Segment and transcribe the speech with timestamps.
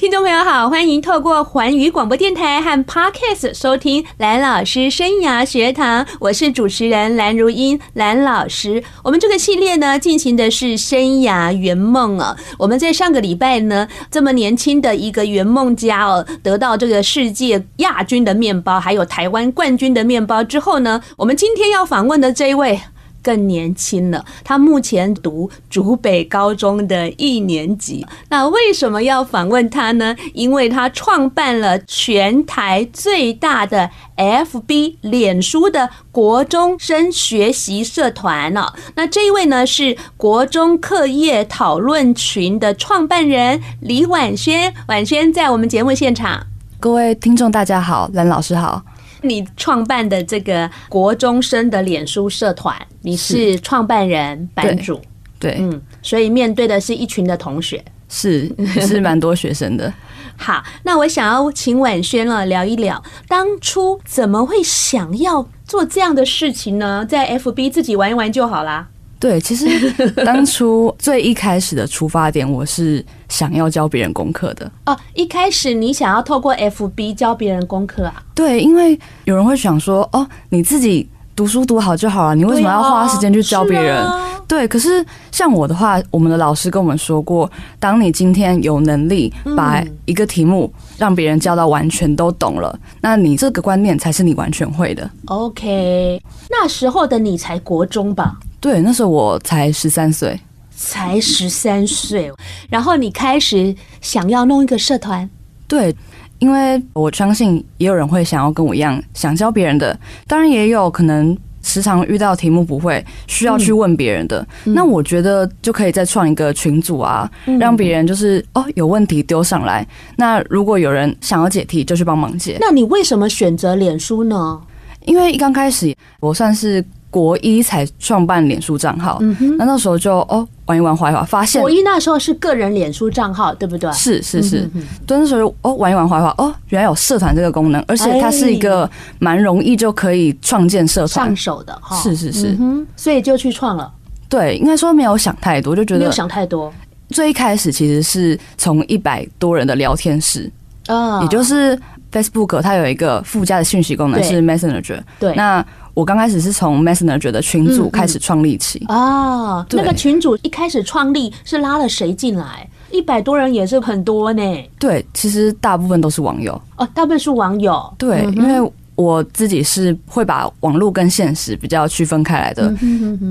[0.00, 8.82] 听众朋友好，欢迎透过环宇广播电台和 Podcast 收听蓝老师生涯学堂，我是主持人蓝如英，蓝老师。
[9.04, 12.34] 我们这个系列呢，进行的是生涯圆梦啊。
[12.56, 22.80] 我们在上个礼拜呢，这么年轻的一个圆梦家哦，得到这个世界亚军的面包，还有台湾冠军的面包之后呢，我们今天要访问的这一位。
[23.22, 28.06] 更年轻了，他目前读竹北高中的一年级。
[28.28, 30.16] 那为什么要访问他呢？
[30.34, 38.72] 因为他创办了全台最大的 FB 脸书的国中生学习社团呢。
[38.94, 44.72] 那这一位呢，是国中课业讨论群的创办人李婉萱。
[44.88, 46.46] 婉萱在我们节目现场，
[46.78, 48.82] 各位听众大家好，蓝老师好。
[49.22, 55.00] 你创办的这个国中生的脸书社团，你是创办人、版主，
[55.38, 59.92] 对，嗯，所以面对的是一群的同学，是 是蛮多学生的。
[60.36, 67.04] 好，那我想要请婉萱了聊一聊，当初怎么会想要做这样的事情呢？
[67.04, 68.88] 在 FB 自己玩一玩就好啦。
[69.20, 69.92] 对，其实
[70.24, 74.68] 当初最一开始的出发点，我是想要教别人功课的。
[74.86, 78.22] 哦，一开始你想要透过 FB 教别人功课啊？
[78.34, 84.02] 对，因为有人会想说，哦，你自己读书读好就好了，你为什么要花时间去教别人？
[84.48, 95.08] 对，可是像我的话，我们的老师跟我们说过，当你今天有能力把一个题目让别人教到完全都懂了，那你这个观念才是你完全会的。
[95.26, 98.38] OK，那时候的你才国中吧？
[98.60, 100.38] 对，那时候我才十三岁，
[100.76, 102.30] 才十三岁，
[102.68, 105.28] 然后你开始想要弄一个社团。
[105.66, 105.94] 对，
[106.40, 114.46] 因为我相信也有人会想要跟我一样想教别人的，当然也有可能时常遇到题目不会，需要去问别人的。
[114.66, 119.86] 嗯、那我觉得就可以再创一个群组啊，嗯、让别人就是哦有问题丢上来，
[120.16, 122.58] 那如果有人想要解题，就去帮忙解。
[122.60, 124.60] 那你为什么选择脸书呢？
[125.06, 126.84] 因为一刚开始我算是。
[127.10, 133.90] 国一才创办脸书账号，嗯，那那时候就哦玩一玩滑一滑，发现国一那时候是个人脸书账号，对不对？
[133.92, 134.86] 是是是，嗯、哼哼。
[135.06, 138.88] 对，那时候哦玩一玩滑一滑，哦原来有社团这个功能，而且它是一个
[139.18, 141.26] 蛮容易就可以创建社团。
[141.26, 143.92] 上手的哈，是是是，嗯，所以就去创了。
[144.28, 146.72] 对，应该说没有想太多，就觉得没有想太多。
[147.08, 150.48] 最一开始其实是从一百多人的聊天室。
[150.86, 151.76] 啊，也就是
[152.12, 155.66] Facebook 它有一个附加的讯息功能是 Messenger，对，那。
[156.00, 162.66] 我刚开始是从 Messenger 的群组开始创立起啊，那个群组一开始创立是拉了谁进来？
[162.90, 164.42] 一百多人也是很多呢。
[164.78, 167.94] 对，其实大部分都是网友哦，大部分是网友。
[167.98, 168.72] 对，因为。
[169.00, 172.72] 我自己是会把网络跟现实比较区分开来的，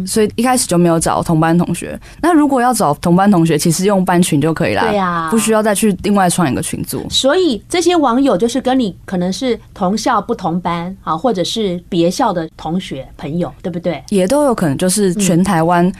[0.05, 1.99] 所以一开始就没有找同班同学。
[2.21, 7.05] 那如果要找同班同学，其实用班群就可以了，对呀，不需要再去另外创一个群组。
[7.09, 14.03] 所以这些网友就是跟你可能是同校不同班啊，或者是别校的同学朋友，对不对？
[14.09, 15.91] 也都有可能，就是全台湾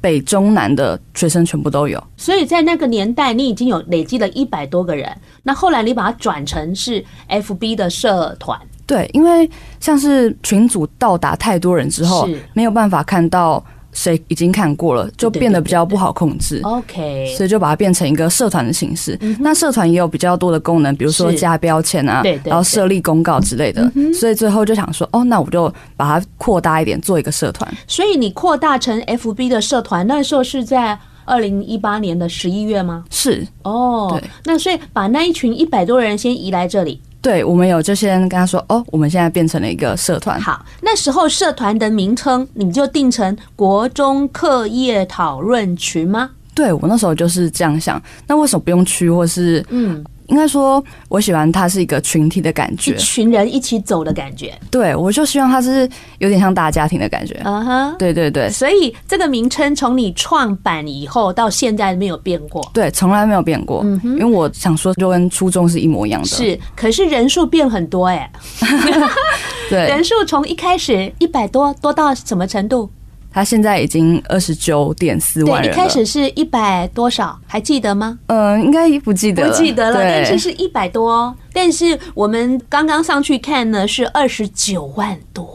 [0.00, 2.00] 北中南的学生全部都有。
[2.16, 5.10] 所以在那个年代，你已经有累积了一百多个人。
[5.42, 8.56] 那后来你把它转成是 FB 的社团。
[8.86, 16.60] 对，因为像是群组到达太多人之后，没有办法看到谁已经看过了，就变得比较不好控制。
[16.62, 19.18] OK，所以就把它变成一个社团的形式。
[19.40, 23.90] 那社团也有比较多的功能，比如说加标签啊，然后设立公告之类的。
[24.14, 27.68] 所以最后就想说，哦，那我就把它扩大一点，做一个社团。
[27.88, 33.04] 所以你扩大成 FB 的社团，那时候是在二零一八年的十一月吗？
[33.10, 34.30] 是哦，对。
[34.44, 37.00] 那所以把那一群一百多人先移来这里。
[37.26, 40.40] 对，我们有就先跟他说哦，我们现在变成了一个社团。
[40.40, 46.30] 好，那时候社团的名称你就定成国中课业讨论群吗？
[46.54, 48.00] 对，我那时候就是这样想。
[48.28, 50.04] 那为什么不用区或是嗯？
[50.28, 54.52] 应该说，我喜欢它是一个群体的感觉，一群人一起走的感觉。
[54.70, 57.40] 对，我就希望它是有点像大家庭的感觉。
[57.44, 58.50] 嗯哼，对对对。
[58.50, 62.68] 所以这个名称从你创版以后到现在没有变过。
[62.72, 63.82] 对，从来没有变过。
[63.84, 66.28] 嗯哼，因为我想说，就跟初中是一模一样的。
[66.28, 68.30] 是，可是人数变很多哎。
[69.70, 72.90] 对，人数从一开始一百多多到什么程度？
[73.36, 75.62] 他现在已经二十九点四万。
[75.62, 78.18] 对，一开始是一百多少，还记得吗？
[78.28, 80.00] 嗯，应该不记得，不记得了。
[80.00, 85.46] 但是是一百多，但是我们刚刚上去看呢，是二十九万多。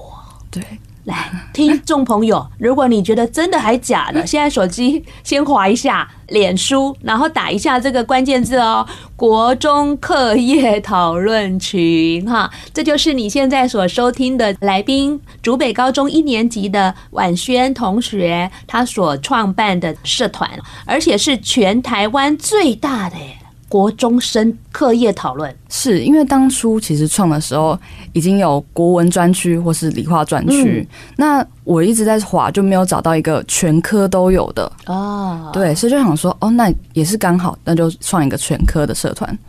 [0.51, 0.62] 对，
[1.06, 8.88] 来，听众朋友，如果你觉得真的还假的，现在手机先滑一下脸书，然后打一下这个关键字哦
[9.18, 20.48] ，“国中课业讨论群”哈，这就是你现在所收听的来宾，竹北高中一年级的婉萱同学，他所创办的社团，
[20.86, 23.38] 而且是全台湾最大的耶。
[23.72, 27.80] 国中生课业讨论，是因为当初其实创的时候
[28.12, 35.50] 已经有国文专区或是理化专区，嗯、那我一直在滑，就没有找到一个全科都有的哦。
[35.54, 39.40] 对，所以就想说，哦，那也是刚好，那就创一个全科的社团。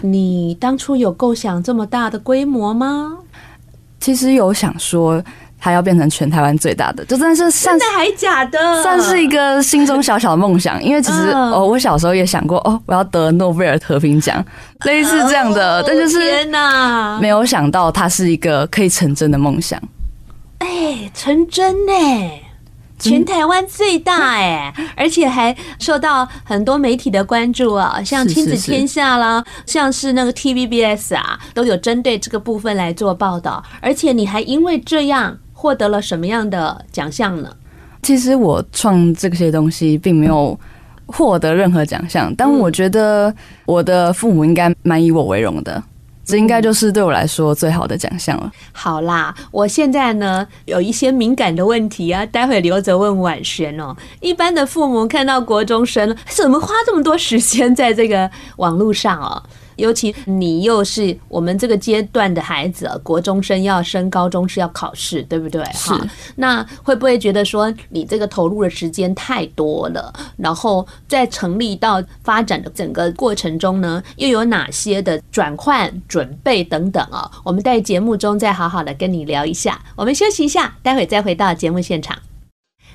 [0.00, 3.18] 你当初有构想这么大的规模吗？
[3.98, 5.20] 其实有想说。
[5.60, 10.82] 他要变成全台湾最大的，就真的是算是还假的，算是一个心中小小的梦想。
[10.82, 14.42] 因为其实哦，我小时候也想过哦，我要得诺贝尔和平奖，
[14.86, 19.78] 类似这样的，但就是天哪，没有想到它是一个可以成真的梦想。
[20.58, 21.92] 哎，成真呢！
[22.98, 33.62] 全台湾最大哎，而且还受到很多媒体的关注啊， 像亲子天下啦，像是那个 TVBS 啊，都有针对这个部分来做报道。
[33.80, 35.36] 而且你还因为这样。
[35.60, 37.54] 获得了什么样的奖项呢？
[38.02, 40.58] 其实我创这些东西并没有
[41.04, 43.32] 获得任何奖项，但我觉得
[43.66, 45.82] 我的父母应该蛮以我为荣的，
[46.24, 48.50] 这应该就是对我来说最好的奖项了。
[48.72, 53.94] 好啦，我现在呢有一些敏感的问题啊，待会留着问婉璇哦。
[54.20, 59.42] 一般的父母看到国中生，怎么花这么多时间在这个网络上哦？
[59.80, 65.64] 尤其你又是我们这个阶段的孩子，国中生要升高中是要考试，对不对？
[65.74, 65.92] 是。
[66.36, 70.12] 那会不会觉得说你这个投入的时间太多了？
[70.36, 77.30] 然后在成立到发展的整个过程中呢，又有哪些的转换、准备等等啊？
[77.42, 79.80] 我们在节目中再好好的跟你聊一下。
[79.96, 82.16] 我们休息一下，待会再回到节目现场。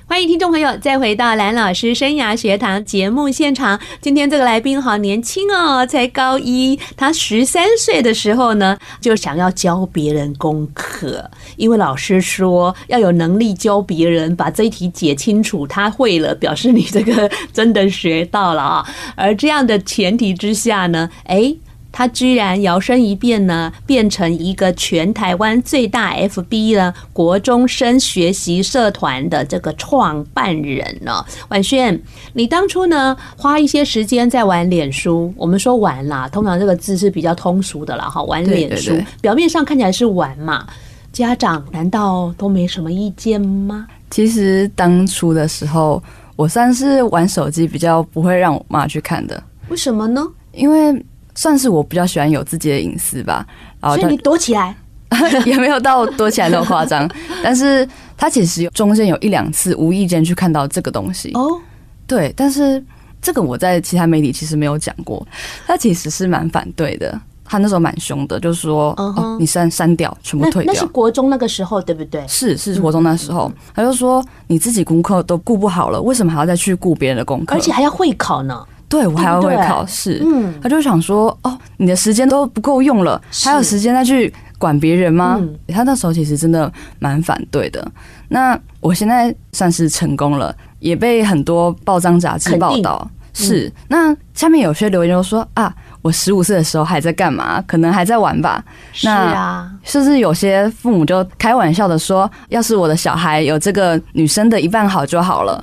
[0.08, 3.78] 欢迎听众朋友再回到蓝老师生涯学堂节目现场。
[4.00, 6.78] 今天这个来宾好年轻哦，才高一。
[6.96, 18.86] 他十三岁的时候呢，就想要教别人功课，因为老师说要有能力教别人，把这一题解清楚，他会了，表示你这个 真的学到了啊。
[19.16, 21.58] 而这样的前提之下呢，诶。
[21.96, 31.24] 他居然摇身一变呢，变成一个全台湾最大 FB 的国中生学习社团的这个创办人了。
[31.48, 31.98] 婉萱，
[32.34, 38.22] 你当初呢花一些时间在玩脸书，我们说玩啦，通常这个字是比较通俗的了哈。
[38.24, 40.66] 玩脸书，表面上看起来是玩嘛，
[41.14, 43.86] 家长难道都没什么意见吗？
[44.10, 46.02] 其实当初的时候，
[46.36, 49.42] 我算是玩手机比较不会让我妈去看的。
[49.70, 50.22] 为什么呢？
[50.52, 51.02] 因为。
[51.36, 53.46] 算是我比较喜欢有自己的隐私吧，
[53.80, 54.74] 然后所以你躲起来
[55.46, 57.08] 也没有到躲起来那么夸张，
[57.44, 61.60] 但是他其实中间有一两次无意间去看到这个东西哦，
[62.08, 62.82] 对，但是
[63.22, 65.24] 这个我在其他媒体其实没有讲过，
[65.66, 70.72] 他其实是蛮反对的，他那时候蛮凶的，就是说哦，你删删掉，全部退掉。
[70.74, 72.26] 那是国中那个时候对不对？
[72.26, 77.54] 是是国中那时候，他就说你自己功课都顾不好了，为什么还要再去顾别人的功课？
[77.54, 78.66] 而且还要会考呢。
[78.88, 85.36] 对，我还要会考试，嗯，他就想说，哦，你的时间都不够用了，还有时间再去管别人吗？
[85.40, 87.86] 嗯，他那时候其实真的蛮反对的。
[88.28, 93.10] 那我现在算是成功了，也被很多报章杂志报道。
[93.38, 97.62] 是，那下面有些留言就说啊，我十五岁的时候还在干嘛？
[97.66, 98.64] 可能还在玩吧。
[98.94, 105.62] 是啊，甚至有些父母就开玩笑的说，要是我的小孩有这个女生的一半好就好了。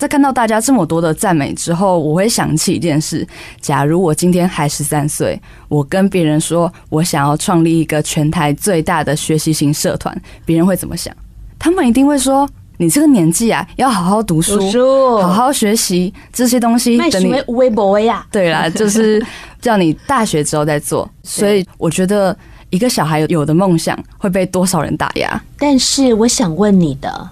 [0.00, 3.26] 在看到大家这么多的赞美之后，我会想起一件事：
[3.60, 5.38] 假如我今天还十三岁，
[5.68, 11.14] 我跟别人说我想要创立一个全台最大的学习型社团，别人会怎么想？
[11.58, 12.48] 他们一定会说
[12.80, 19.22] ：“你这个年纪啊，要好好读书，好好学习这些东西。”等你微博呀， 对啦，就是
[19.60, 21.06] 叫你大学之后再做。
[21.22, 22.34] 所以我觉得，
[22.70, 25.38] 一个小孩有的梦想会被多少人打压？
[25.58, 27.28] 但是我想问你的。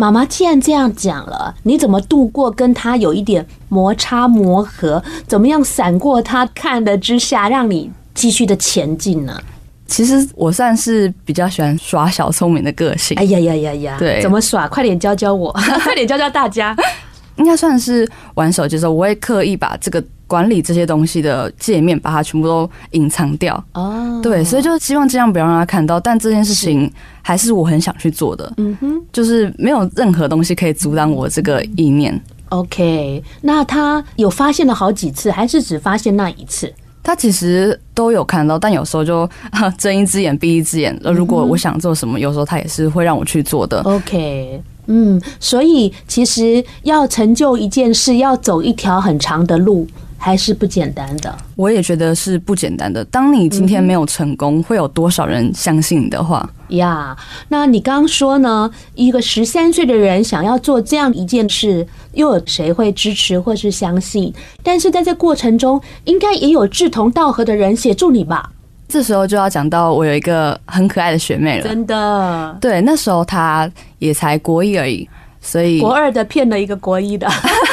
[0.00, 5.04] 妈妈既然这样讲了，你怎么度过跟他有一点摩擦磨合？
[5.26, 9.38] 怎么样闪过他看的之下，让你继续的前进呢？
[9.86, 13.14] 其实我算是比较喜欢耍小聪明的个性。
[13.18, 13.96] 哎呀呀呀呀！
[13.98, 14.66] 对，怎么耍？
[14.66, 15.52] 快点教教我，
[15.84, 16.74] 快点教教大家。
[17.36, 23.62] 应该算是玩手机的时候，我会刻意把这个管理这些东西的界面，把它全部都隐藏掉。
[23.72, 25.98] 哦，对，所以就希望尽量不要让他看到。
[25.98, 26.88] 但这件事情
[27.20, 28.52] 还是我很想去做的。
[28.58, 32.18] 嗯哼，就是没有任何东西可以阻挡我这个意念。
[32.50, 36.72] OK，那他有发现了好几次，还是只发现那一次？
[37.02, 39.28] 他其实都有看到，但有时候就
[39.76, 40.96] 睁一只眼闭一只眼。
[41.02, 43.80] 呃如果我想做什么，有时候他也是会让我去做的。
[43.82, 49.88] OK，嗯，所以其实要成就一件事，要走一条很长的路。
[50.22, 53.02] 还是不简单的，我也觉得是不简单的。
[53.06, 58.70] 当你今天没有成功，嗯、会有多少人相信你的话呀？Yeah, 那你刚刚说呢？
[58.94, 64.34] 一个十三岁的人想要做这样一件事，又有谁会支持或是相信？
[64.62, 68.50] 但是在这过程中，应该也有志同道合的人协助你吧？
[68.86, 72.58] 这时候就要讲到我有一个很可爱的学妹了，真的。
[72.60, 75.08] 对，那时候她也才国一而已，
[75.40, 77.26] 所以国二的骗了一个国一的。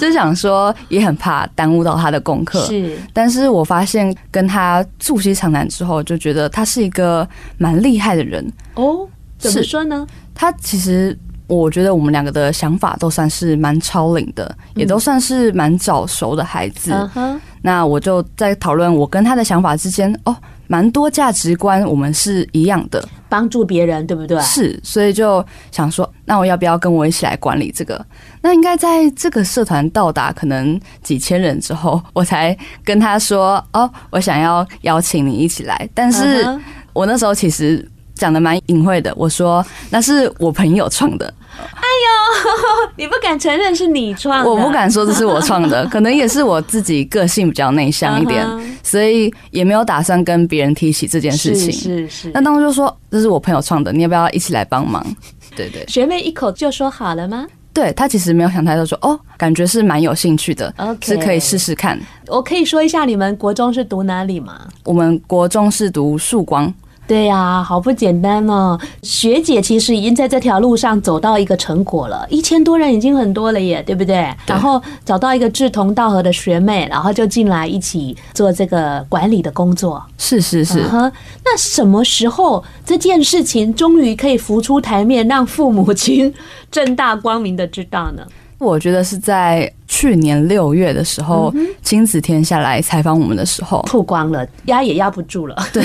[0.00, 2.64] 就想说，也很怕耽误到他的功课。
[2.64, 7.28] 是，但是我发现跟他促膝长谈之后，就觉得他是一个
[7.58, 8.44] 蛮厉害的人。
[8.74, 9.06] 哦，
[9.38, 10.06] 怎么说呢？
[10.34, 11.16] 他其实，
[11.46, 16.92] 我觉得我们两个的想法都算是蛮超龄的，也都算是蛮早熟的孩子。
[17.14, 17.40] 嗯。
[17.62, 20.34] 那我就在讨论我跟他的想法之间，哦。
[20.66, 24.38] 蛮多价值观我们是一样的，帮助别人，对不对？
[24.42, 28.04] 是，所以就想说，那我要不要跟我一起来管理这个？
[28.42, 35.88] 那应该在这个社团到达可能几千人之后，我才跟他说，哦，我想要邀请你一起来。
[35.94, 36.44] 但是
[36.92, 41.32] 我那时候其实讲的蛮隐晦的，我说那是我朋友创的。
[41.76, 44.50] 哎呦，你不敢承认是你创的？
[44.50, 48.46] 我不敢说这是我创的， 可能也是我自己个性比较内向一点，
[48.82, 51.72] 所以也没有打算跟别人提起这件事情。
[51.72, 52.30] 是是。
[52.32, 55.04] 那当时就说这是我朋友创的，你要不要一起来帮忙？
[55.56, 55.84] 对对。
[55.88, 57.46] 学妹一口就说好了吗？
[57.72, 61.98] 对，她其实没有想太多，说哦，感觉是蛮有兴趣的，是可以试试看。
[62.26, 64.60] 我可以说一下你们国中是读哪里吗？
[64.84, 66.72] 我们国中是读曙光。
[67.10, 68.78] 对呀、啊，好不简单哦！
[69.02, 74.14] 学姐其实已经在这条路上走到一个成果了，一千多人已经很多了耶，对不对？
[74.46, 74.54] 对。
[74.54, 80.00] 然后找到一个志同道合的学妹，然后就进来一起做这个管理的工作。
[80.18, 80.84] 是是是。
[80.84, 81.10] Uh-huh.
[81.44, 86.32] 那什么时候这件事情终于可以浮出台面，让父母亲
[86.70, 88.22] 正大光明的知道呢？
[88.60, 91.52] 我觉得是在去年六月的时候，
[91.82, 95.82] 亲子天下来采访我们的时候曝光了，压也压不住了， 对，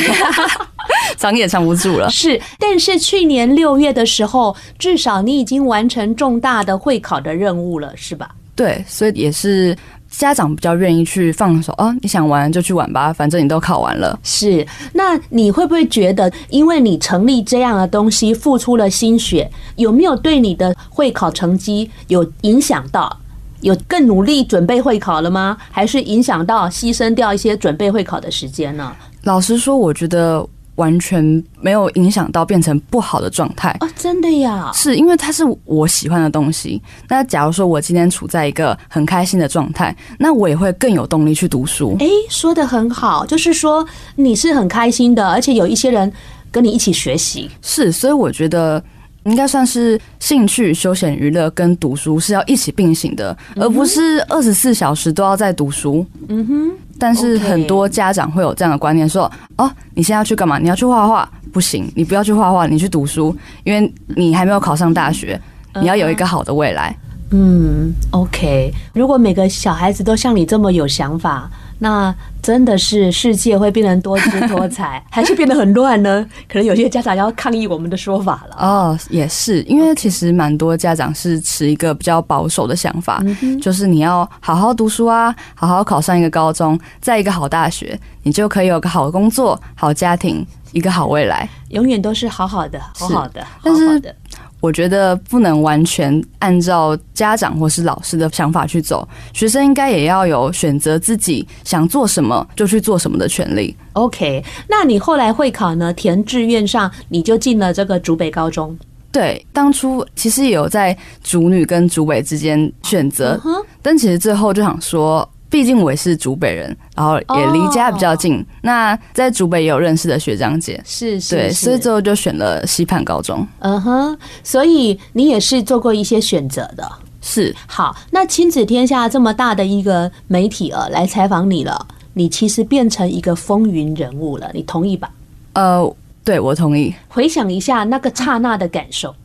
[1.17, 2.09] 藏也藏不住了。
[2.09, 8.29] 是，但是去年六月的时候，至少你已经完成重大的会考的任务了，是吧？
[8.55, 9.75] 对，所以也是。
[10.17, 14.17] 家长比较愿意去放手啊，你想玩就去玩吧，反正你都考完了。
[14.23, 23.19] 是，那你会不会觉得，因为你成立这样的东西，付出了心血，有没有对你的会考成绩有影响到？
[23.61, 25.57] 有更努力准备会考了吗？
[25.71, 28.95] 还是影响到牺牲掉一些准备会考的时间呢？
[29.23, 30.47] 老实说，我觉得。
[30.75, 34.71] 完全没有影响到变成不好的状态哦，真的呀？
[34.73, 36.81] 是因为它是我喜欢的东西。
[37.07, 41.95] 那假如说我今天处在一个很开心的状态，那我也会更有动力去读书。
[41.99, 46.11] 诶，说的很好，就是说你是很开心的，而且有一些人
[46.51, 47.49] 跟你一起学习。
[47.61, 48.83] 是，所以我觉得。
[49.25, 56.05] 应该算是兴趣、休闲、娱乐跟读书是要一起并行的，而不是二十四小时都要在读书。
[56.29, 56.71] 嗯哼。
[56.97, 60.57] 但是很多家长会有这样的观念，说：“哦，你现在要去干嘛？
[60.57, 61.29] 你要去画画？
[61.51, 65.39] 不行，你不要去画画，你去读书，因为你还没有考上大学，
[65.81, 66.95] 你要有一个好的未来。”
[67.31, 68.71] 嗯，OK。
[68.93, 71.49] 如果每个小孩子都像你这么有想法。
[71.79, 76.25] 那真的是世界会变得多姿多彩， 还是变得很乱呢？
[76.47, 78.55] 可能有些家长要抗议我们的说法了。
[78.57, 83.21] 哦，也是，因为其实蛮多家长是持一个比较保守的想法，
[83.61, 94.15] 就是你要好好读书啊，好好考上一个高中，在一个好大学，你就可以有个好工作、好家庭、一个好未来，永远都是好好的，好好的，但是。
[94.59, 103.75] 我觉得不能完全按照家长或是老师的想法去走，学生应该也要有选择自己想做什么就去做什么的权利。
[103.93, 105.93] OK，那你后来会考呢？
[105.93, 108.75] 填志愿上你就进了这个竹北高中。
[109.11, 113.39] 对，当初其实也有在竹女跟竹北之间选择，
[113.81, 115.27] 但其实最后就想说。
[115.49, 118.35] 毕竟我也是竹北人，然后也离家比较近。
[118.35, 118.45] Oh.
[118.63, 123.47] 那在竹北也有认识的学长姐，是，是，对，所以最后就选了西畔高中。
[123.59, 126.91] 嗯哼，所以你也是做过一些选择的。
[127.21, 135.09] 是，好，那亲子天下这么大的一个媒体啊，来采访你了，你其实变成一个风云人物了，你同意吧？
[135.53, 136.93] 呃，对，我同意。
[137.07, 139.15] 回想一下那个刹那的感受，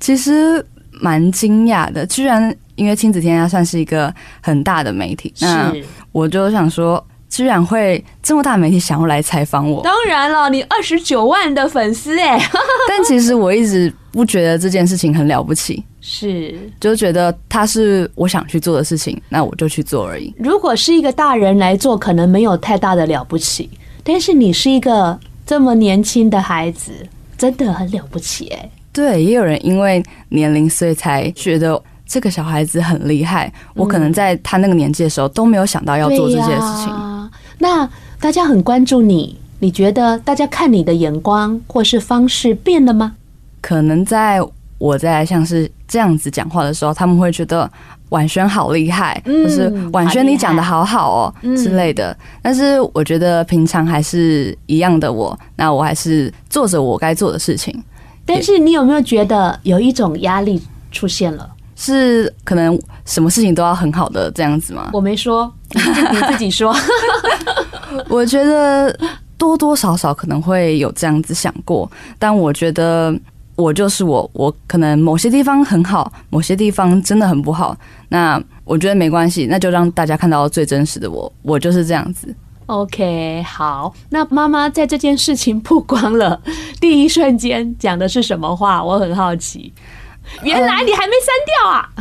[0.00, 2.56] 其实蛮惊讶的，居然。
[2.76, 5.72] 因为亲子天下算是一个很大的媒体，那
[6.12, 9.82] 我就想说，居然会这么大媒体想要来采访我。
[9.82, 12.38] 当然了，你二十九万的粉丝哎，
[12.88, 15.82] 但其实我一直不觉得这件事情很了不起。
[16.00, 20.34] 是，就觉得它是我想去做的事情，那我就去做而已。
[20.38, 23.70] 如果是一个大人来做，可能没有太大的了不起，
[24.02, 26.92] 但是你是一个这么年轻的孩子，
[27.38, 28.70] 真的很了不起哎。
[28.92, 33.52] 对，也有人因为年龄，所以才觉得这个小孩子很厉害。
[33.74, 36.92] 我可能在他那个年纪的时候都没有想到要做这些事情。
[36.92, 37.88] 嗯，那
[38.20, 43.14] 大家很关注你，你觉得大家看你的眼光或是方式变了吗？
[43.60, 44.40] 可能在。
[44.76, 47.70] 我在像是这样子讲话的时候，他们会觉得
[48.10, 52.14] 婉萱好厉害，就、嗯、是婉萱你讲的好好哦、喔、之类的。
[52.42, 57.82] 但是我觉得平常还是一样的我，那我还是做着我该做的事情。
[58.26, 61.48] 但是你有没有觉得有一种压力出现了？
[61.76, 64.90] 是可能什么事情都要很好的这样子吗？
[64.92, 66.74] 我没说，你自己说。
[68.08, 68.96] 我觉得
[69.38, 73.18] 多多少少可能会有这样子想过，但我觉得。
[73.56, 77.76] 我就是我，我可能某些地方很好，某些地方真的很不好。
[78.08, 82.34] 那我觉得没关系，那就让大家看到最真实的我，我就是这样子。
[82.66, 83.94] OK，好。
[84.10, 86.40] 那妈妈在这件事情曝光了
[86.80, 88.82] 第一瞬间讲的是什么话？
[88.82, 89.72] 我很好奇。
[90.42, 91.88] 原来你还没删掉啊？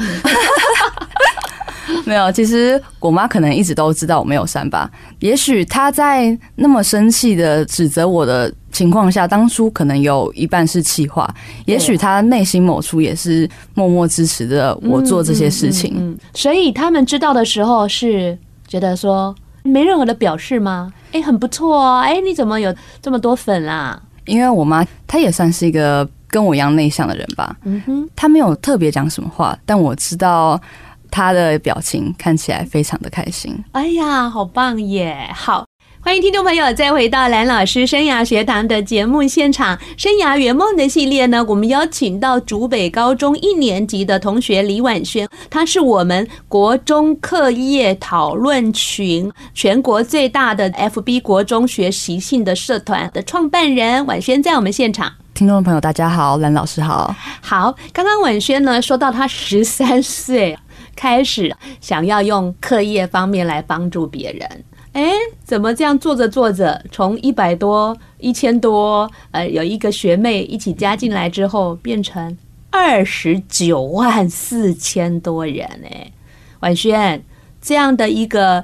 [2.05, 4.89] 没有，其实我妈可能一直都知道我没有删吧。
[5.19, 11.29] 也许她在那么生气的指责我的情况下，当初可能有一半是气话。
[11.65, 15.93] 也许她内心某处也是默默支持着我做这些事情。
[15.97, 18.37] 嗯，所以他们知道的时候是
[18.67, 20.91] 觉得说没任何的表示吗？
[21.11, 21.99] 哎，很不错哦。
[21.99, 24.01] 哎，你怎么有这么多粉啦？
[24.25, 27.55] 因为我妈她也算是一个跟我一样内向的人吧。
[27.63, 30.59] 嗯哼，他没有特别讲什么话，但我知道。
[31.15, 33.55] 他的表情看起来非常的开心。
[33.73, 35.29] 哎呀，好棒耶！
[35.35, 35.63] 好，
[36.01, 39.79] 欢迎听众朋友再回到蓝老师生涯学堂的节目现场。
[39.95, 54.03] 生涯圆梦的系列呢，我们邀请到竹北高中一年级的同学李婉萱，她是我们国中课业讨论群全国最大的 FB 国中学习性的社团的创办人。
[54.07, 57.13] 婉萱在我们现场，听众朋友大家好，蓝老师好。
[57.41, 60.57] 好，刚刚婉萱呢说到她十三岁。
[60.95, 65.11] 开始想要用课业方面来帮助别人，哎，
[65.43, 72.37] 怎么这样做着做着，从一百多、一千多，呃，有一个学妹一起加进来之后，变成
[72.69, 76.11] 二十九万四千多人，哎，
[76.59, 77.23] 婉萱，
[77.59, 78.63] 这样的一个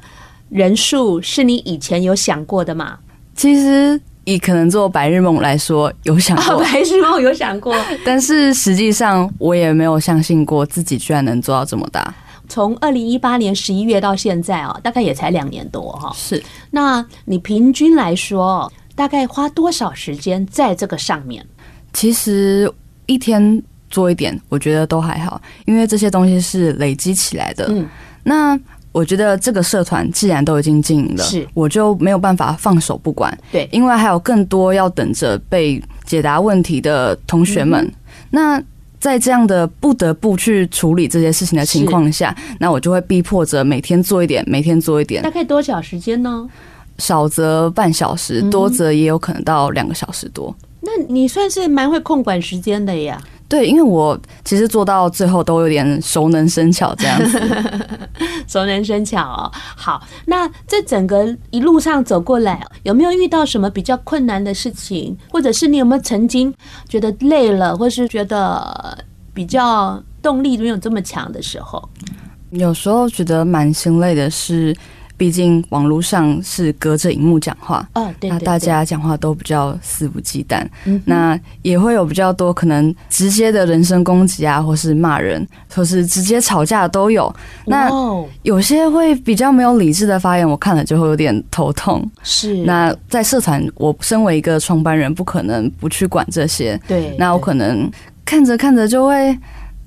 [0.50, 3.00] 人数是你以前有想过的吗？
[3.34, 4.00] 其实。
[4.30, 12.14] 以可能做白日梦来说，有想过，白日梦有想过， 但是实际上我也没有相信过自己居然能做到这么大。
[12.48, 16.12] 从二零一八年十一月到现在啊，大概也才两年多哈。
[16.16, 21.46] 是，那你平均来说，大概花多少时间在这个上面？
[21.94, 22.72] 其实
[23.06, 27.66] 一天做一点，我觉得都还好，因为这些东西是累积起来的。
[27.70, 27.88] 嗯，
[28.24, 28.60] 那。
[28.92, 33.36] 我觉得这个社团既然都已经经营了，是我就没有办法放手不管。
[33.52, 37.86] 对，因为还有更多要等着被解答问题的同学们。
[37.86, 37.94] 嗯、
[38.32, 38.64] 那
[39.00, 45.22] 在这样的不得不去处理这些事情的情况下，那我就会逼迫着每天做一点，每天做一点。
[45.22, 46.50] 大概多少时间呢？
[46.98, 50.54] 少则半小时，多则也有可能到两个小时多。
[50.60, 53.22] 嗯、那你算是蛮会控管时间的呀。
[53.50, 57.42] 对，因为我其实做到最后都有点熟能生巧这样子，
[58.48, 59.52] 熟能生巧哦。
[59.76, 66.54] 好，那这整个一路上走过来，有没有遇到什么比较困难的事情，或者是你有没有曾经
[66.88, 68.98] 觉得累了，或是觉得
[69.34, 71.90] 比较动力没有这么强的时候？
[72.52, 74.76] 有时候觉得蛮心累的是。
[75.20, 77.86] 毕竟网络上是隔着荧幕讲话，
[78.22, 80.66] 那大家讲话都比较肆无忌惮，
[81.04, 87.32] 那也会有比较多可能直接的人身攻击啊，或是骂人，或是直接吵架都有。
[87.66, 87.90] 那
[88.44, 92.10] 有些会比较没有理智的发言，我看了就会有点头痛。
[92.24, 96.80] 是，那在社团，我身为一个创办人，不可能不去管这些。
[96.88, 97.92] 对，那我可能
[98.24, 99.38] 看着看着就会。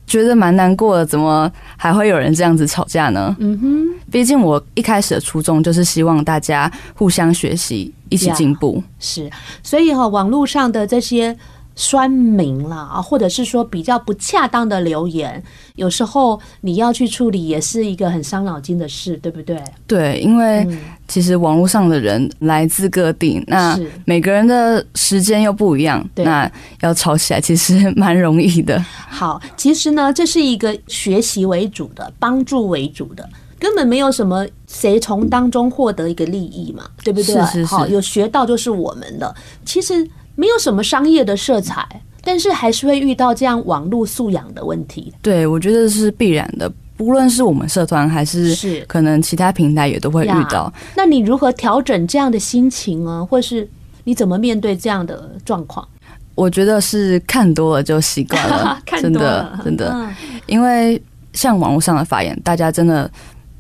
[0.06, 3.34] 觉得蛮难过的，怎么还会有人这样子吵架呢？
[3.38, 8.82] 嗯哼，毕竟我一开始的初衷就是希望大家互相学习，一起进步。
[8.98, 9.30] 是，
[9.62, 11.36] 所以哈，网络上的这些。
[11.74, 15.42] 酸民啦啊，或者是说比较不恰当的留言，
[15.76, 19.62] 有时候你要去处理，也是一个很伤脑筋的事，对不对？
[19.86, 20.66] 对，因为
[21.08, 28.78] 其实网络上的人来自各地，那每个人的时间又不一样，那要吵起来其实蛮容易的。
[29.08, 33.26] 好，其实呢，这是一个学习为主的、帮助为主的，
[33.58, 37.34] 根本没有什么谁从当中获得一个利益嘛，对不对？
[37.34, 40.06] 是是是，好，有学到就是我们的，其实。
[40.34, 41.86] 没有什么商业的色彩，
[42.22, 45.12] 但是还是会遇到这样网络素养的问题。
[45.22, 50.72] 对，我觉得是必然的，不论是我们社团还是是可能其他平台也都会遇到。
[50.96, 53.26] 那你如何调整这样的心情呢？
[53.28, 53.68] 或是
[54.04, 55.86] 你怎么面对这样的状况？
[56.34, 60.08] 我觉得是看多了就习惯了， 真的真的，
[60.46, 61.00] 因为
[61.34, 63.10] 像网络上的发言，大家真的。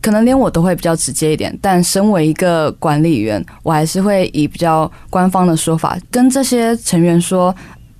[0.02, 7.54] 可能连我都会比较直接一点，但身为一个管理员，我还是会以比较官方的说法跟这些成员说，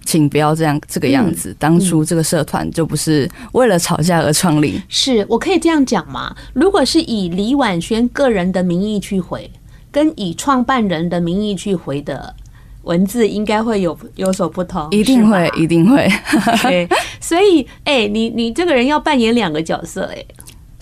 [0.04, 1.54] 请不要这样这个样子。
[1.60, 4.82] 当初这个社团就不是为了吵架而创立。
[4.88, 6.34] 是我可以这样讲吗？
[6.52, 9.48] 如果是以李婉萱个人的名义去回，
[9.92, 12.34] 跟以创办人的名义去回的
[12.82, 14.88] 文字，应该会有有所不同。
[14.90, 16.10] 一定会，一定会。
[16.64, 16.88] 对，
[17.20, 20.24] 所以，哎，你你这个人要扮演两个角色，哎。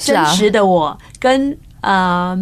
[0.01, 2.37] 真实的我跟呃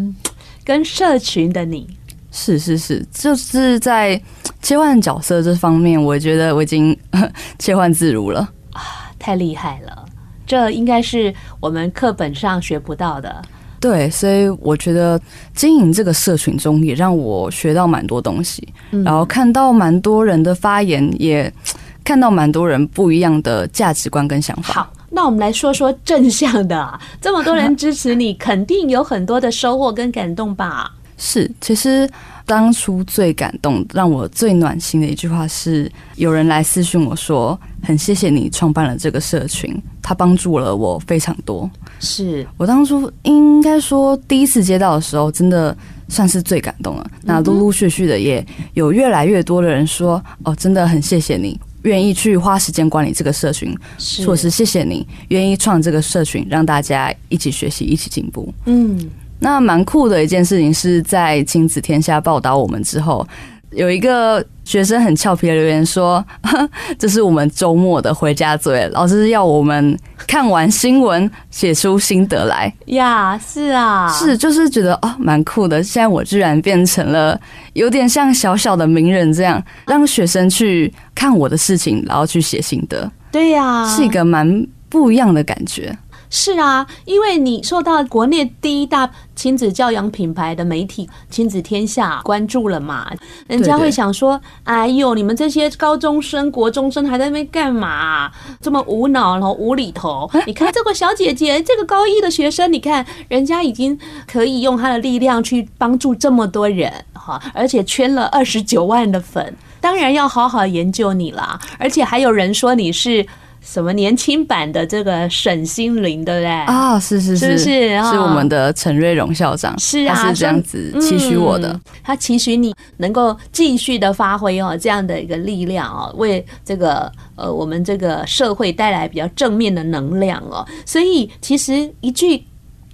[0.65, 1.87] 跟社群的你，
[2.31, 4.21] 是是是，就是在
[4.63, 6.97] 切换角色这方面，我觉得我已经
[7.59, 8.41] 切换自如了
[8.73, 10.05] 啊，太厉害了！
[10.47, 13.43] 这应该是我们课本上学不到的。
[13.81, 15.21] 对，所以我觉得
[15.55, 18.67] 经营这个社群中也让我学到蛮多东西，
[19.05, 21.53] 然后看到蛮多人的发言，也
[22.05, 24.75] 看到蛮多人不一样的价值观跟想法。
[24.75, 24.93] 好。
[25.11, 30.91] 那我们来说说正向的， 这么多人支持你，肯定有很多的收获跟感动吧？
[31.17, 32.09] 是，其实
[32.47, 41.69] 当初最感动、让我最暖心的一句话是，有人来私讯我说，很谢谢你创办了这个社群，他帮助了我非常多。
[41.99, 45.77] 是我当初应该说第一次接到的时候，真的
[46.09, 47.11] 算是最感动了。
[47.23, 51.59] 那陆陆续续的也有越来越多的人说，哦，真的很谢谢你。
[51.83, 58.53] 愿意去花时间管理这个社群，措施谢谢你愿意创这个社群，让大家一起学习，一起进步。
[58.67, 63.27] 嗯，那蛮酷的一件事情是在亲子天下报道我们之后。
[63.71, 66.25] 有一个学生很俏皮的留言说
[66.99, 75.83] ：“这是我们周末的回家作业，老师要我们看完新闻写出心得来。”呀，是啊，是就是觉得哦，蛮酷的。
[75.83, 77.39] 现在我居然变成了
[77.75, 83.11] 有点像小小的名人这样，让学生去看我的事情，然后去写心得。
[83.31, 85.97] 对呀，是一个蛮不一样的感觉。
[86.31, 93.11] 是啊，因为你受到国内第一大亲子教养品牌的媒体《亲子天下》关注了嘛，
[93.47, 98.31] 人家会想说：“哎呦，你们这些高中生、国中生还在那边干嘛？
[98.61, 100.31] 这么无脑，然后无厘头。
[100.47, 111.59] 你看这个小姐姐，这个高一的学生，你看人家已经可以用她的力量去帮助这么多人，哈，而且圈了二十九万的粉，当然要好好研究你啦。
[111.79, 113.27] 而且还有人说你是。”
[113.71, 116.49] 什么年轻版的这个沈心凌，对不对？
[116.49, 117.65] 啊，是是是是，
[118.03, 130.67] 是我们的陈瑞荣校长，是啊，他是这样子期许我的，他期许你能够继续的发挥哦，这样的一个力量哦，为这个呃我们这个社会带来比较正面的能量哦。
[130.87, 132.43] 所以其实一句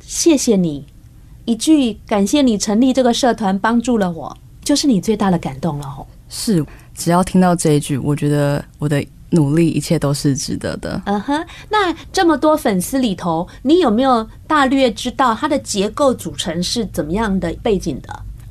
[0.01, 0.85] 谢谢你，
[1.45, 6.05] 一句感谢你成立这个社团帮助了我，就是你最大的感动了哦。
[6.29, 9.03] 是，只要听到这一句，我觉得我的。
[9.35, 11.03] 努力，一切都是值得的。
[11.05, 18.09] 嗯哼，那这么多粉丝里头，你有没有大略知道它的结构组成是怎么样的背景的？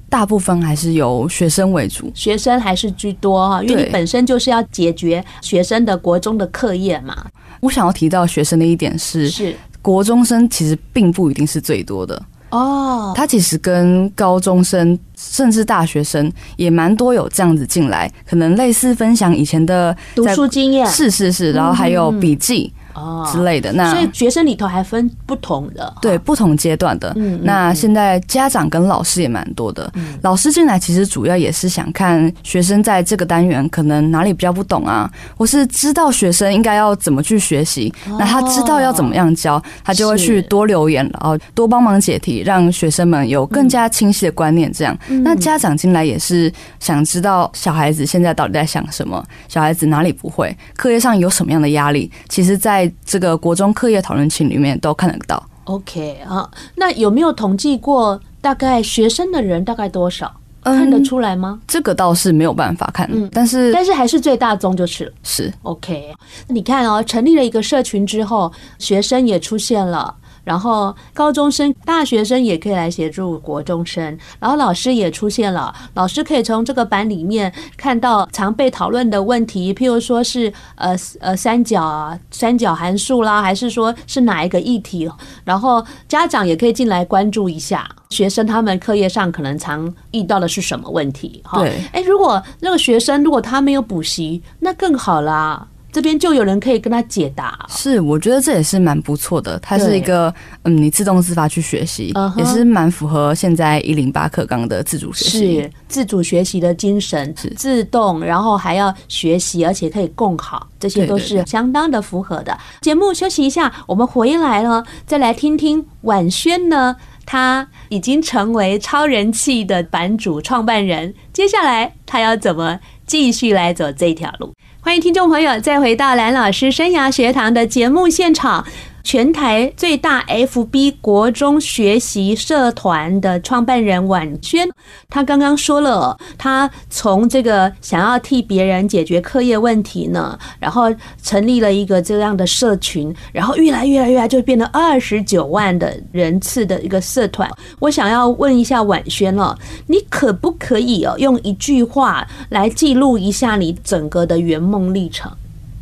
[0.09, 7.25] 大部分还是由学生为主，学生还是居多哈，因为你本身就是要解决学生的国中的课业嘛。
[7.61, 12.21] 我想要提到学生的一点是，是国中生其实并不一定是最多的。
[12.53, 22.71] 哦，他其实跟高中生甚至大学生也蛮多有这样子进来，可能类似分享以前的读书经验，是是是，然后还有笔记。
[22.93, 27.13] 哦之类的，那所以学生里头还分不同的，对不同阶段的。
[27.15, 29.89] 嗯，那现在家长跟老师也蛮多的。
[29.95, 37.93] 嗯，老师进来其实主要也是想看学生在这个单元可能哪里比较不懂啊，或是知道学生应该要怎么去学习。
[38.19, 44.71] 那他知道要怎么样教，他就会去多留言，然后多帮忙解题，让学生们有更加清晰的观念。
[44.71, 52.11] 这样，那家长进来也是想知道小孩子现在到底在想什么，小孩子哪里不会，课业上有什么样的压力。
[52.29, 55.43] 其实，在这个国中课业讨论群里面都看得到。
[55.65, 60.31] OK 啊，那有没有统计过大概学生的人大概多少？
[60.63, 61.59] 看得出来吗？
[61.67, 65.11] 这个倒是没有办法看，但是但是还是最大宗就是了。
[65.21, 66.13] 是 OK，
[66.47, 70.15] 你看哦，成立了一个社群之后，学生也出现了。
[70.43, 85.09] 然后高中生、大学生也可以来协助国中生，然后老师也出现了，老师可以从这个版里面看到常被讨论的问题，譬如说是呃呃三角啊、三角函数啦，还是说是哪一个议题？
[85.43, 91.41] 然后家长也可以进来关注一下学生他们课业上可能常遇到的是什么问题？
[91.43, 95.67] 哈，哎，如果那个学生如果他没有补习，那更好啦。
[95.93, 97.65] 这边就有人可以跟他解答。
[97.69, 99.57] 是，我觉得这也是蛮不错的。
[99.59, 112.57] 它是一个嗯，你自动自发去学习，uh huh、也是蛮符合现在一零八课纲的自主学习，是自主学习的精神，是自动，然后还要学习，而且可以共考，这些都是相当的符合的。
[112.81, 116.95] 节目休息一下，我们回来了，再来听听婉萱呢。
[117.25, 122.77] 他已经成为超人气的版主创办人，接下来他要怎么
[123.07, 124.53] 继续来走这条路？
[124.85, 128.65] 欢迎听众朋友再回到蓝老师生涯学堂的节目现场。
[129.03, 134.67] 全台最大 FB 国中学习社团的创办人婉萱，
[135.09, 140.85] 他刚刚说了，他从这个想要替别人解决课业问题呢，然后
[141.21, 147.49] 成立了一个这样的社群，然后越来越来越来就变成二十九万的人次的一个社团。
[147.79, 155.29] 我想要问一下婉萱了，你可不可以哦用一句话来记录一下你整个的圆梦历程？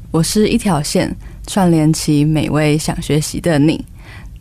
[0.10, 1.16] 我是一条线。
[1.48, 3.84] 串联起每位想学习的你，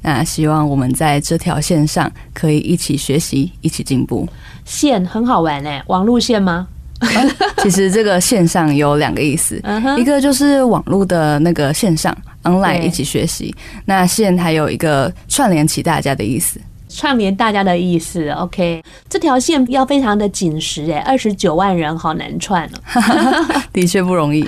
[0.02, 4.28] 那希望我们在这条线上可以一起学习，一起进步。
[4.64, 6.68] 线很好玩哎，网路线吗？
[7.62, 9.60] 其实这个线上有两个意思，
[9.96, 13.54] 一个就是网络的那个线上 online 一起学习，
[13.86, 16.60] 那线还有一个串联起大家的意思，
[16.90, 18.28] 串联大家的意思。
[18.32, 24.46] OK，这条线要非常的紧实哎，二十九万人好难串哦， 的确不容易。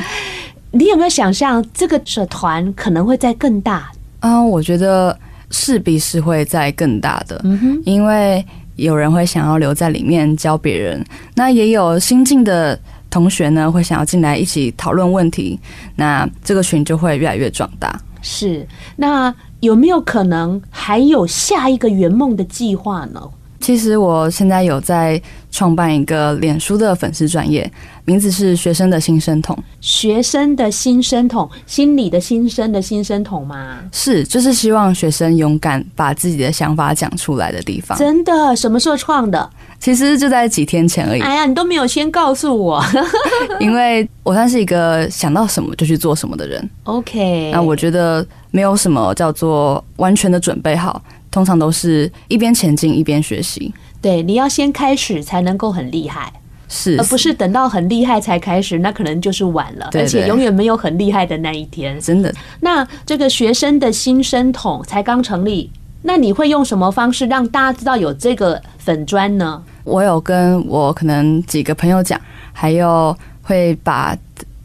[0.72, 3.92] 你有没有想象这个社团可能会在更大？
[4.20, 5.16] 啊，我觉得
[5.50, 8.44] 势必是会在更大的，嗯，因为
[8.76, 11.04] 有人会想要留在里面教别人，
[11.34, 12.78] 那也有新进的
[13.10, 15.60] 同学呢会想要进来一起讨论问题，
[15.94, 18.00] 那这个群就会越来越壮大。
[18.22, 23.20] 是，那有没有可能还有下一个圆梦的计划呢？
[23.62, 25.20] 其实我现在有在
[25.52, 27.70] 创办一个脸书的粉丝专业，
[28.04, 29.56] 名字是学生的新生统。
[29.80, 33.78] 学生的新生统，心理的新生的新生统吗？
[33.92, 37.96] 是，就是希望学生勇敢把自己的想法讲出来的地方。
[37.96, 38.56] 真的？
[38.56, 39.48] 什么时候创的？
[39.78, 41.20] 其实就在几天前而已。
[41.20, 42.84] 哎呀，你都没有先告诉我，
[43.60, 46.68] 因为我算是一个想到什么就去做什么的人。
[46.82, 51.00] OK，那我觉得没有什么叫做完全的准备好。
[51.32, 53.74] 通常都是一边前进一边学习。
[54.00, 56.32] 对，你要先开始才能够很厉害，
[56.68, 61.98] 是，而不是等到很厉害才开始，那可能就是晚了，而且永远没有很厉害的那一天。
[62.00, 62.32] 真的。
[62.60, 65.68] 那这个学生的新生统才刚成立，
[66.02, 69.62] 那你会用什么方式让大家知道有这个粉砖呢？
[69.84, 72.20] 我有跟我可能几个朋友讲，
[72.52, 74.16] 还有会把。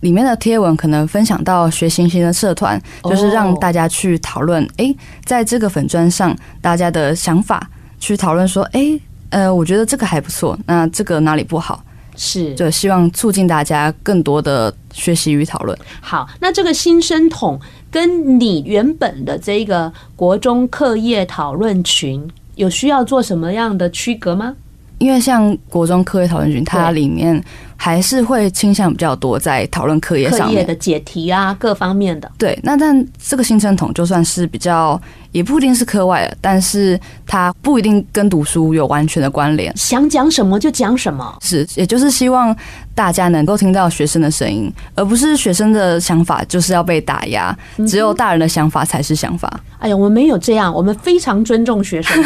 [0.02, 4.68] 里面的贴文可能分享到学星星的社团，就是让大家去讨论。
[4.78, 4.94] 哎，
[5.26, 11.84] 在这个粉砖上，大家的想法去讨论说，哎，呃，我觉得这个还不错，那这个哪里不好？
[12.16, 15.78] 是，就希望促进大家更多的学习与讨论。
[16.02, 17.60] 好，那这个新生统
[17.92, 24.56] 跟你原本的这个国中课业讨论群有需要做什么样的区隔吗？
[24.98, 27.40] 因为像国中课业讨论群，它里面
[27.78, 32.30] 还是会倾向比较多在讨论课业上面课业的解题啊，各方面的。
[32.38, 35.00] 对，那但这个新生统就算是比较，
[35.32, 39.72] 也不一定是课外的，但是它不一定跟读书有完全的关联。
[39.78, 42.54] 想讲什么就讲什么，是，也就是希望
[42.96, 49.48] 大家能够听到学生的声音，而不是学生的想法就是要被打压，只有大人的想法才是想法。
[49.78, 52.24] 哎呀，我们没有这样，我们非常尊重学生。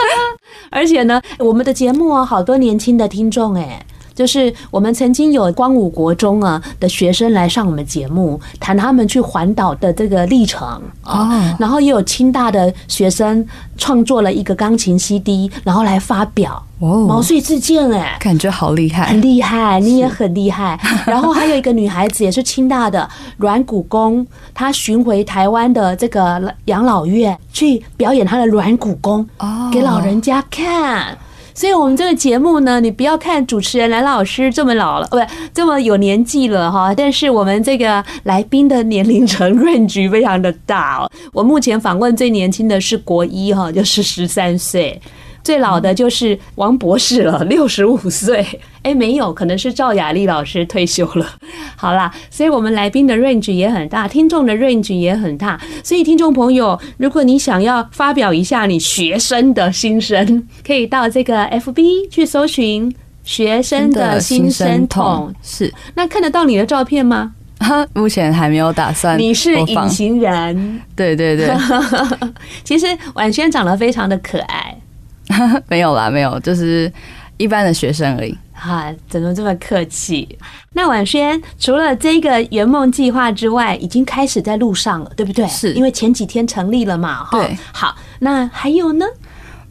[0.70, 3.84] 而且呢，我们的节目啊，好多年轻的听众哎。
[4.14, 13.44] 就是我们曾经有光武国中啊的学生来上我们节目，谈他们去环岛的这个历程啊，然后也有清大的学生
[13.76, 20.78] 创作了一个钢琴 CD，然后来发表，毛遂自荐哎，感觉好厉害，很厉害，你也很厉害。
[21.06, 24.24] 然后还有一个女孩子也是清大的软骨功，
[24.54, 29.26] 她巡回台湾的这个养老院去表演她的软骨功，
[29.72, 31.18] 给老人家看。
[31.54, 35.18] 所以，我们这个节目呢，你不要看主持人蓝老师这么老了，不，
[35.54, 36.92] 这么有年纪了哈。
[36.92, 41.10] 但是，我们这个来宾的年龄层 range 非常的大哦。
[41.32, 45.00] 我目前访问最年轻的是国一哈，就是十三岁。
[45.44, 48.44] 最老的就是王博士了， 六十五岁。
[48.82, 51.26] 哎，没有，可能是赵雅丽老师退休了。
[51.76, 55.60] 好啦，所以我们来宾的 range 也很大，听众的 range 也很大。
[55.82, 65.32] 所以听众朋友，如果你想要发表一下你学生的心声，可以到这个 FB 去搜寻“学生的心声筒”。
[65.42, 67.32] 是，那看得到你的照片吗？
[67.94, 69.18] 目前还没有打算。
[69.18, 70.80] 你是隐形人。
[70.94, 71.48] 对对对。
[72.62, 74.76] 其实婉萱长得非常的可爱。
[75.68, 76.92] 没有啦，没有，就是
[77.36, 78.36] 一般的学生而已。
[78.52, 80.38] 哈，怎么这么客气？
[80.74, 85.46] 那婉轩除了这个圆梦计划之外，已经开始在路上了，对不对？
[85.48, 87.26] 是，因为前几天成立了嘛。
[87.32, 89.04] 对，好，那还有呢？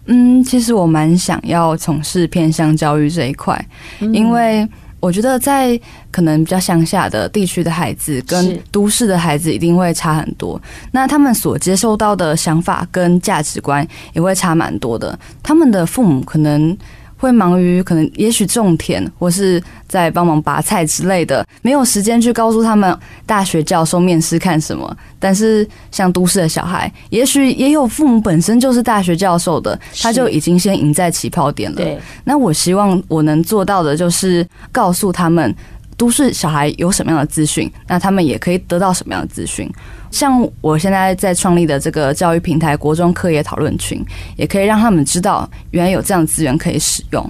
[0.08, 3.66] 嗯，其实我蛮想要从事偏向教育这一块，
[4.00, 4.68] 因为
[5.04, 5.78] 我觉得在
[6.10, 10.62] 可能比较乡下的地区的孩子跟都市的孩子一定会差很多，
[10.92, 16.78] 那他们所接受到的想法跟价值观也会差蛮多的，他们的父母可能。
[17.24, 22.94] 会忙于可能也许种田，或是在帮忙拔菜之类的，没有时间去告诉他们
[23.26, 24.98] 大学教授面试看什么。
[25.18, 31.78] 但是像都市的小孩，也许也有父母本身就是大学教授的，他就已经先赢在起跑点了。
[31.78, 35.56] 对，那我希望我能做到的就是告诉他们，
[35.98, 39.70] 都市小孩有什么样的资讯，那他们也可以得到什么样的资讯。
[40.12, 44.04] 像我现在在创立的这个教育平台“国中课业讨论群”，
[44.38, 47.28] 也可以让他们知道，原来有这样的资源可以使用。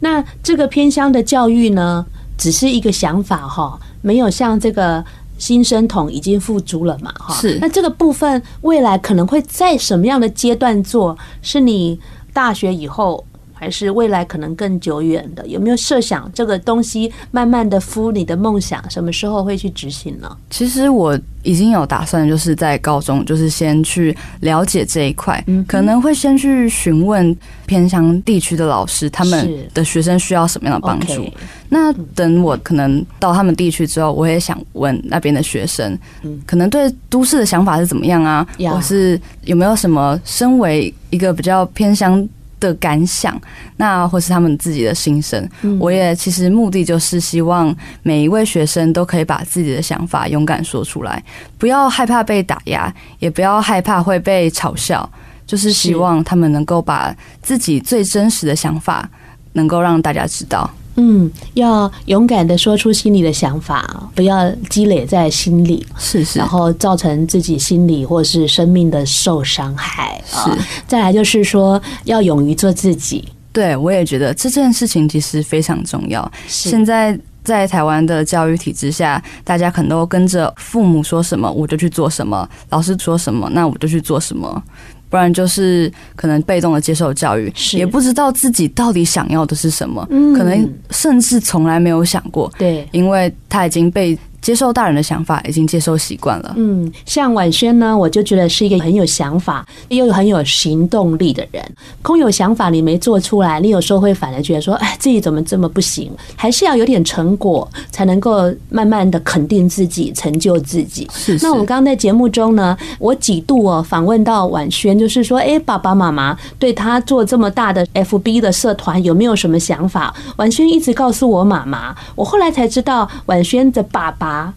[0.00, 2.04] 那这个偏乡的教育呢，
[2.36, 5.04] 只是一个想法哈，没有像这个
[5.38, 7.34] 新生统已经付诸了嘛哈。
[7.34, 7.58] 是。
[7.60, 11.16] 那这个部分未来可能会在什么样的阶段做？
[11.40, 11.98] 是你
[12.32, 13.24] 大学以后？
[13.58, 20.36] 还是未来可能更久远的，有没有设想这个东西慢慢的敷你的梦想，什么时候会去执行呢？
[20.48, 31.28] 其实我已经有打算，就是在高中，就是先去了解这一块，可能会先去询问偏乡地区的老师，他们的学生需要什么样的帮助。
[31.70, 35.98] 那等我可能到他们地区之后，我也想问那边的学生，
[36.46, 38.46] 可能对都市的想法是怎么样啊？
[38.70, 42.26] 或是有没有什么身为一个比较偏乡
[42.60, 43.40] 的感想，
[43.76, 51.22] 那或是他们自己的心声，我也其实目的就是希望每一位学生都可以把自己的想法勇敢说出来，
[51.56, 55.08] 不要害怕被打压，也不要害怕会被嘲笑，
[55.46, 59.08] 就是希望他们能够把自己最真实的想法
[59.52, 60.70] 能够让大家知道。
[61.00, 70.20] 嗯，要勇敢的说出心里的想法，不要积累在心里，是是，然后造成自己心理或是生命的受伤害。
[70.26, 70.50] 是，
[70.88, 73.28] 再来就是说，要勇于做自己。
[73.52, 76.30] 对，我也觉得这件事情其实非常重要。
[76.48, 84.60] 现在在台湾的教育体制下，大家可能都跟着父母说什么，我就去做什么；老师说什么，那我就去做什么。
[85.08, 92.50] 不然就是可能被动的接受教育，也不知道自己到底想要的是什么，可能甚至从来没有想过。
[92.58, 94.18] 对，因为他已经被。
[94.48, 96.54] 接受大人的想法已经接受习惯了。
[96.56, 101.62] 嗯，像婉轩呢，我就觉得是一个很有想法又很有行动力的人。
[102.00, 106.10] 空有想法你没做出来，你有时候会反而觉得说，哎，自己怎么这么不行？
[106.34, 111.06] 还是要有点成果，才能够慢慢的肯定自己，成就自己。
[111.12, 111.44] 是，是。
[111.44, 120.14] 那我们刚刚在节目中呢，我几度哦访问到婉轩，就是说，哎，爸爸妈妈对他做这么大的 FB 的社团有没有什么想法？
[120.38, 124.37] 婉轩一直告诉我妈妈，我后来才知道，婉轩的爸爸。
[124.38, 124.54] 啊，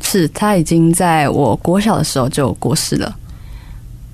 [0.00, 3.16] 是他已经在我国小的时候就过世了。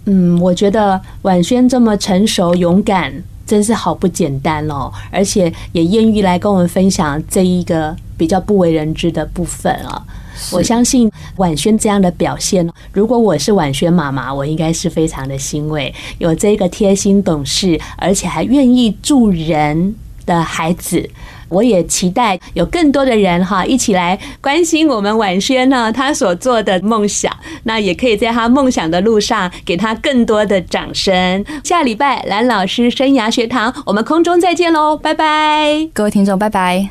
[0.06, 3.12] 嗯，我觉得婉轩这么成熟勇敢，
[3.46, 10.02] 真是好不简单哦，而且也愿意来跟我们分享这一个比较不为人知的部分啊。
[10.52, 21.10] 我相信婉轩这样的表现，如果我是婉轩妈妈，我应该是非常的欣慰，有这个贴心懂事，而且还愿意助人的孩子。
[21.48, 27.34] 我也期待有更多的人哈，一起来关心我们婉轩呢，他所做的梦想。
[27.64, 31.44] 那也可以在他梦想的路上给他更多的掌声。
[31.64, 36.86] 下礼拜蓝老师生涯学堂，我们空中再见喽，拜拜，各位听众，拜拜。